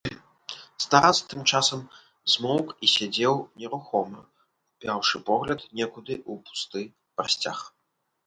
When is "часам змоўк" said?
1.57-2.67